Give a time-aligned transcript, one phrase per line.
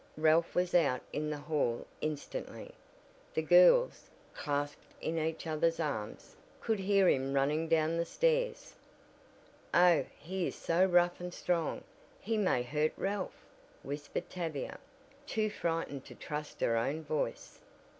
[0.17, 2.73] Ralph was out in the hall instantly.
[3.35, 8.73] The girls, clasped in each other's arms, could hear him running down the stairs.
[9.75, 11.83] "Oh, he is so rough and strong
[12.19, 13.45] he may hurt Ralph,"
[13.83, 14.79] whispered Tavia,
[15.27, 17.59] too frightened to trust her own voice.